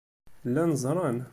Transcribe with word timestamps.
Llan 0.47 0.71
ẓran. 0.83 1.17